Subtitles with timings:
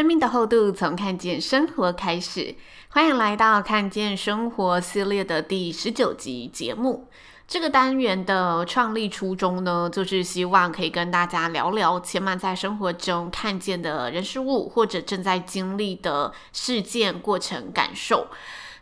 [0.00, 2.54] 生命的厚度从看见生活开始，
[2.88, 7.06] 欢迎来到看见生活系列的第十九集节目。
[7.46, 18.28] 这个单元的创立初衷呢，就是希望可以跟大家聊聊千嫚在生活中看见的人事物，或者正在经历的事件、过程、感受。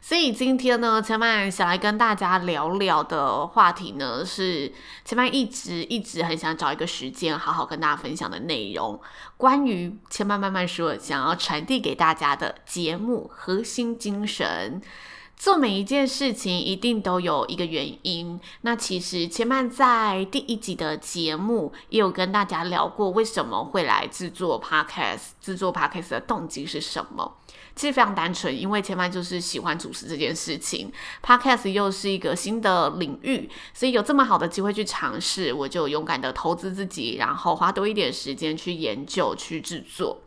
[0.01, 4.73] 所以今天呢，千曼想来跟大家聊聊的话题呢，是
[5.05, 8.99] 千曼一直一直很想找一个时间好好跟大家分享的内容，
[9.37, 14.81] 关于千曼慢慢说想要传递给大家的节目核心精神。
[15.37, 18.41] 做每一件事情一定都有一个原因。
[18.63, 27.37] 那其实千曼在第一集的节目也有跟大家聊过，为什么会来制作 Podcast，制作 Podcast 的动机是什么？
[27.79, 30.93] 其实非常单纯，因为前面就是喜欢主持这件事情
[31.25, 40.23] ，Podcast 又是一个新的领域，所以有这么好的机会去尝试，我就勇敢的投资自己，然后花多一点时间去研究、去制作。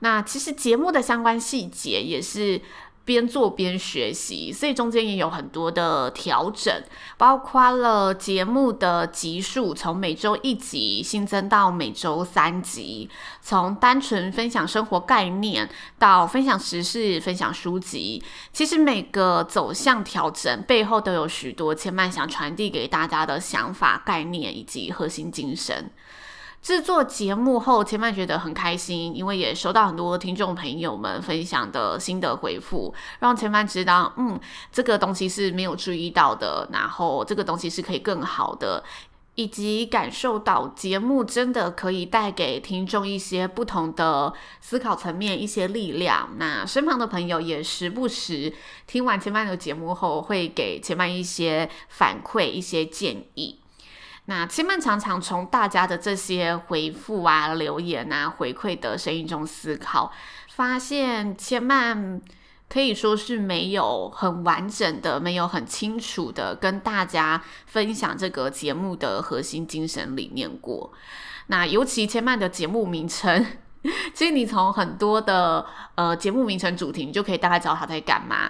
[0.00, 2.60] 那其实节目的相关细节也是。
[3.04, 6.82] 边做边学习，所以中间也有很多的调整，
[7.16, 13.08] 包括了节目的集数从每周一集新增到每周三集，
[13.40, 25.90] 从单纯分享生活概念到分享时事、分享书籍，其实每个走向调整背后都有许多千嫚想传递给大家的想法、概念以及核心精神。
[26.62, 34.38] 制作节目后，千嫚觉得很开心，因为也收到很多听众朋友们分享的心得回复，让千嫚知道，嗯，
[34.70, 38.84] 这个东西是没有注意到的，然后这个东西是可以更好的，
[39.36, 44.30] 以及感受到节目真的可以带给听众一些不同的
[44.60, 46.28] 思考层面、一些力量。
[46.36, 48.52] 那身旁的朋友也时不时
[48.86, 53.60] 听完千嫚的节目后，会给千嫚一些反馈、一些建议。
[54.26, 60.12] 那千嫚常常从大家的这些回复啊、留言啊、回馈的声音中思考，
[60.48, 62.20] 发现千嫚
[62.68, 70.92] 可以说是没有很完整的、没有很清楚的跟大家分享这个节目的核心精神理念过。
[71.48, 73.44] 那尤其千嫚的节目名称，
[74.14, 75.66] 其实你从很多的
[75.96, 78.48] 呃节目名称主题，你就可以大概知道他在干嘛。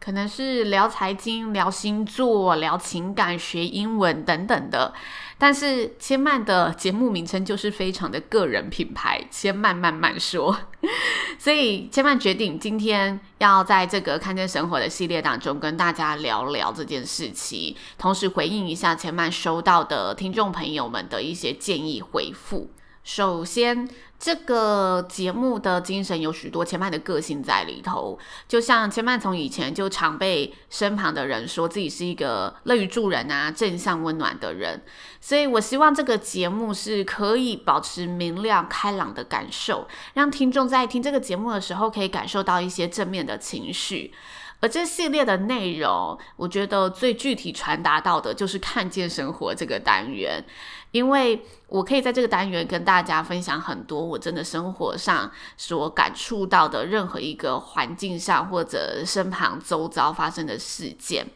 [0.00, 4.94] 可能是聊财经、聊星座、聊情感、学英文等等的，
[5.36, 10.56] 但是千嫚的节目名称就是非常的个人品牌，千嫚慢慢说。
[11.38, 22.70] 所以千嫚决定今天要在这个看见生活的系列当中跟大家聊聊这件事情，同时回应一下千嫚收到的听众朋友们的一些建议回复。
[23.04, 23.88] 首先，
[24.18, 34.82] 这个节目的精神有许多千嫚的个性在里头，就像千嫚从以前就常被身旁的人说自己是一个乐于助人啊、正向温暖的人，
[35.20, 44.12] 所以我希望这个节目是可以保持明亮开朗的感受，让听众在听这个节目的时候可以感受到一些正面的情绪。
[44.60, 50.44] 而这系列的内容，我觉得最具体传达到的就是看见生活这个单元，
[50.90, 61.26] 因为我可以在这个单元跟大家分享很多我真的生活上所感触到的任何一个环境上或者身旁周遭发生的事件，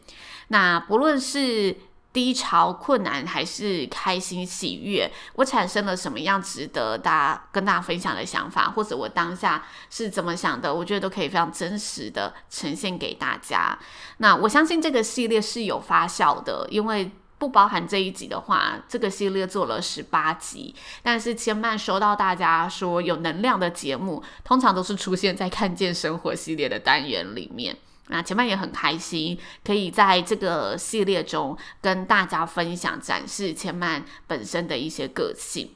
[0.49, 1.75] 那不论是。
[2.13, 13.77] 低潮、困难还是开心、喜悦，我产生了什么样值得大家跟大家分享的想法，或者我当下是怎么想的，我觉得都可以非常真实的呈现给大家。
[14.17, 20.73] 那我相信这个系列是有发酵的，因为不包含这一集的话，这个系列做了十八集。
[21.01, 27.75] 但是千嫚收到大家说有能量的节目，通常都是出现在看见生活系列的单元里面。
[28.09, 35.71] 那千嫚也很开心，可以在这个系列中跟大家分享、展示千曼本身的一些个性。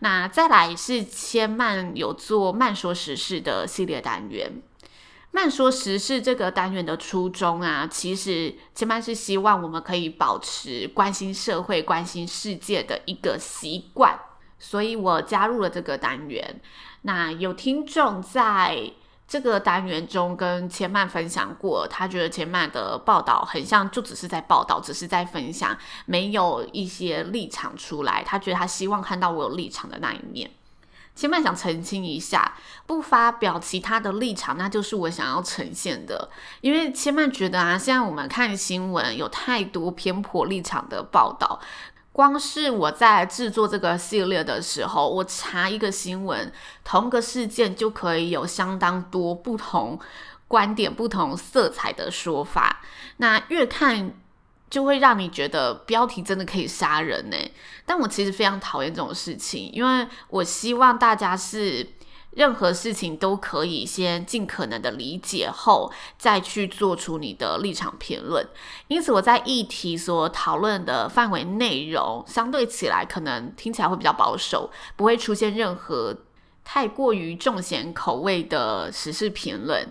[0.00, 4.60] 那再来是千曼有做慢说时事的系列单元。
[5.30, 14.20] 慢说时事这个单元的初衷啊，其实千曼是希望我们可以保持关心社会、关心世界的一个习惯，
[14.58, 16.60] 所以我加入了这个单元。
[17.00, 18.92] 那有听众在。
[19.32, 25.74] 这个单元中跟千曼分享过，他觉得千曼的报道很像，就只是在报道，只是在分享，
[26.04, 28.22] 没有一些立场出来。
[28.22, 30.50] 他觉得他希望看到我有立场的那一面。
[31.16, 32.54] 千曼想澄清一下，
[32.86, 36.28] 不发表其他的立场，那就是我想要呈现的。
[36.60, 41.58] 因为千曼觉得啊，现在我们看新闻有太多偏颇立场的报道。
[42.12, 46.52] 光是我在制作这个系列的时候，我查一个新闻，
[46.84, 49.98] 同个事件就可以有相当多不同
[50.46, 52.82] 观点、不同色彩的说法。
[53.16, 54.14] 那越看
[54.68, 57.36] 就会让你觉得标题真的可以杀人呢。
[57.86, 61.86] 但我其实非常讨厌这种事情，因为我希望大家是。
[62.34, 68.46] 任何事情都可以先尽可能的理解后，再去做出你的立场评论。
[68.88, 76.16] 因此，我在议题所讨论的范围内容，相对起来可能听起来会比较保守，不会出现任何
[76.64, 79.90] 太过于重咸口味的时事评论，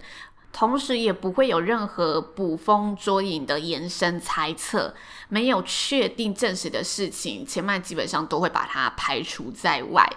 [0.52, 4.96] 同时也不会有任何捕风捉影的延伸猜测。
[5.30, 10.10] 没有确定证实的事情，前面基本上都会把它排除在外。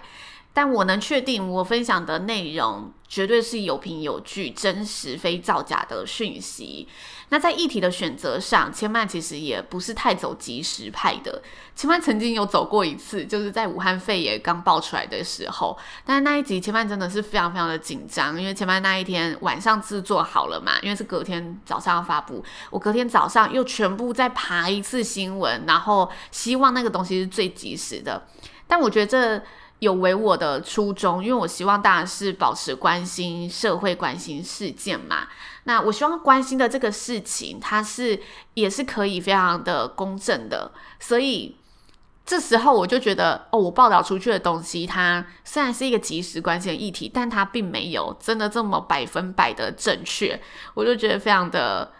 [0.55, 6.89] 但我能确定，我分享的内容绝对是有凭有据、真实非造假的讯息。
[7.31, 11.43] 那在议题的选择上，千曼其实也不是太走及时派的。
[11.75, 15.77] 千曼曾经有走过一次，就是在武汉肺炎刚爆出来的时候。
[16.05, 28.29] 但是那一集千曼真的是非常非常的紧张，因为千曼那一天晚上制作好了嘛，因为是隔天早上要发布，我隔天早上又全部再爬一次新闻，然后希望那个东西是最及时的。
[28.69, 29.45] 但我觉得这。
[29.81, 35.29] 有为我的初衷，因为我希望大家是保持关心社会、关心事件嘛。
[35.65, 38.21] 那我希望关心的这个事情，它是
[38.55, 40.73] 也是可以非常的公正的。
[40.99, 41.56] 所以
[42.25, 50.41] 这时候我就觉得，哦，我报道出去的东西，它虽然是一个及时关心的议题，但它并没有真的这么百分百的正确。
[50.75, 51.93] 我就觉得非常的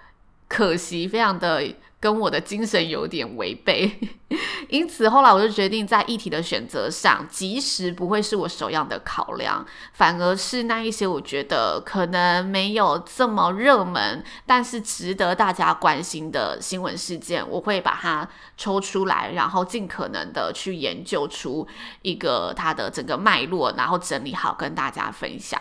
[0.49, 1.63] 可惜，非常的。
[2.05, 3.91] 跟我的精神有点违背，
[4.69, 21.67] 因此后来我就决定在议题的选择上，即时不会是我首要的考量，反而是那一些我觉得可能没有这么热门，但是值得大家关心的新闻事件，我会把它抽出来，然后尽可能的去研究出
[22.03, 25.61] 一个它的整个脉络，然后整理好跟大家分享。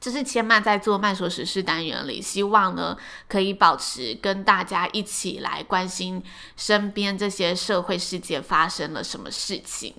[0.00, 2.96] 这是千曼在做慢说时事单元里，希望呢
[3.28, 6.22] 可以保持跟大家一起来关心
[6.56, 9.94] 身边这些社会事件发生了什么事情。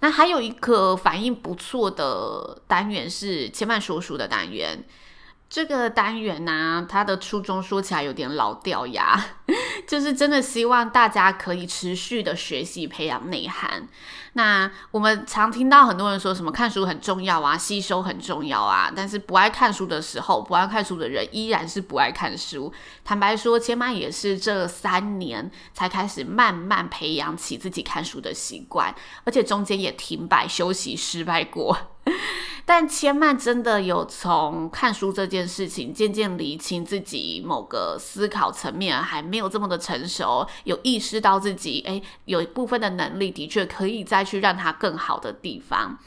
[0.00, 4.84] 那还有一个反应不错的单元是千曼说书的单元。
[5.50, 9.18] 这个单元呢、它的初衷说起来有点老掉牙，
[9.88, 13.88] 就是真的希望大家可以持续的学习、培养内涵。
[14.34, 22.70] 那我们常听到很多人说什么看书很重要啊，吸收很重要啊，但是不爱看书的时候，不爱看书的人依然是不爱看书。
[23.02, 31.76] 坦白说，千妈也是这三年才开始慢慢培养起自己看书的习惯，而且中间也停摆、休息、失败过。
[32.66, 45.98] 但千曼真的有从看书这件事情渐渐厘清自己某个思考层面还没有这么的成熟，有意识到自己诶有一部分的能力的确可以再去让它更好的地方。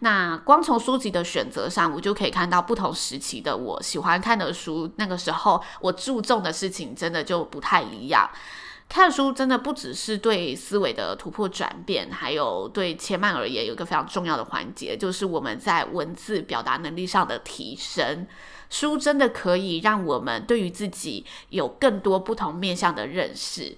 [0.00, 8.28] 那光从书籍的选择上，我就可以看到不同时期的我喜欢看的书，那个时候我注重的事情真的就不太一样。
[8.88, 18.26] 看书真的不只是对思维的突破转变，还有对千曼而言有一个非常重要的环节，就是我们在文字表达能力上的提升。
[18.70, 23.76] 书真的可以让我们对于自己有更多不同面向的认识，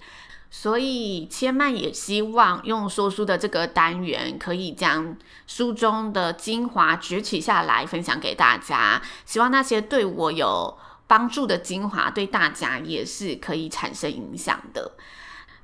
[0.49, 5.15] 所以千曼也希望用说书的这个单元，可以将
[5.47, 9.01] 书中的精华擷取下来分享给大家。
[9.25, 10.77] 希望那些对我有
[11.11, 14.93] 帮助的精华对大家也是可以产生影响的。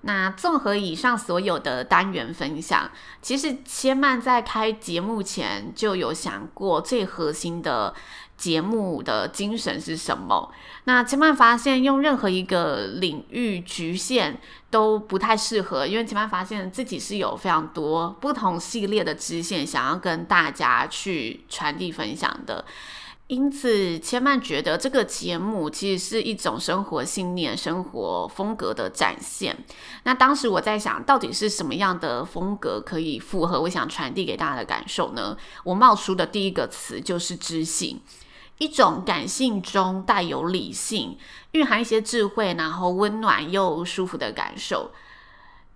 [0.01, 7.94] 那综合以上所有的单元分享，其实千曼在开节目前就有想过最核心的
[8.36, 10.51] 节目的精神是什么。
[10.84, 22.66] 那千曼发现用任何一个领域局限都不太适合，因为千曼发现自己是有非常多不同系列的支线想要跟大家去传递分享的。
[23.28, 29.66] 因此，千曼觉得这个节目其实是一种生活信念、生活风格的展现。
[30.04, 35.36] 那当时我在想，到底是什么样的风格可以符合我想传递给大家的感受呢？
[35.66, 38.02] 我冒出的第一个词就是知性，
[38.60, 41.18] 一种感性中带有理性，
[41.52, 44.92] 蕴含一些智慧，然后温暖又舒服的感受。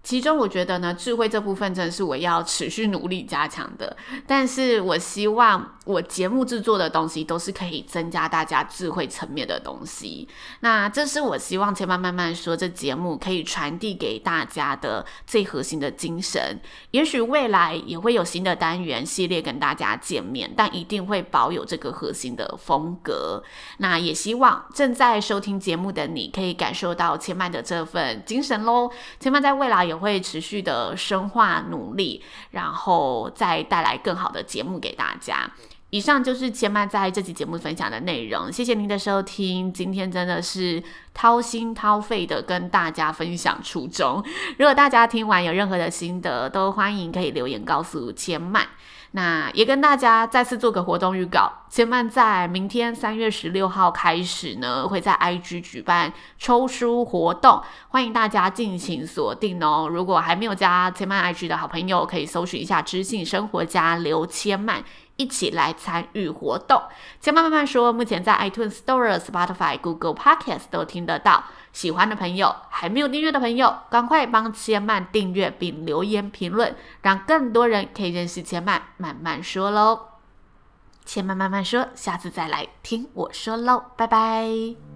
[0.03, 3.95] 其中我觉得呢，智慧这部分真的是我要持续努力加强的。
[4.25, 10.27] 但是我希望我节目制作的东西都是可以增加大家智慧层面的东西。
[10.61, 16.59] 那这是我希望千嫚慢慢说这节目可以传递给大家的最核心的精神。
[16.89, 23.43] 也许未来也会有新的单元系列跟大家见面，但一定会保有这个核心的风格。
[23.77, 28.89] 那也希望正在收听节目的你可以感受到千嫚的这份精神喽。
[29.19, 29.90] 千嫚在未来。
[29.91, 35.51] 也会持续的深化努力，然后再带来更好的节目给大家。
[35.89, 39.73] 以上就是千曼在这期节目分享的内容，谢谢您的收听。
[39.73, 40.81] 今天真的是
[41.13, 44.23] 掏心掏肺的跟大家分享初衷。
[44.57, 48.65] 如果大家听完有任何的心得，都欢迎可以留言告诉千曼。
[49.13, 59.87] 那也跟大家再次做个活动预告，千曼在明天三月十六号开始呢，会在 IG 举办抽书活动，欢迎大家尽情锁定哦。
[59.91, 64.81] 如果还没有加千曼 IG 的好朋友，可以搜寻一下知性生活家刘千曼。
[65.21, 66.81] 一起来参与活动，
[67.19, 67.93] 千嫚慢慢说。
[67.93, 71.43] 目前在 iTunes Store、Spotify、Google Podcast 都听得到。
[71.71, 80.07] 喜欢的朋友，还没有订阅的朋友，赶快帮千曼订阅并留言评论，让更多人可以认识千曼慢慢说喽。
[81.05, 84.90] 千曼慢慢说，下次再来听我说喽，拜拜。